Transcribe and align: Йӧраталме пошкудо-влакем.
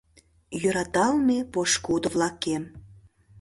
Йӧраталме 0.61 1.37
пошкудо-влакем. 1.53 2.63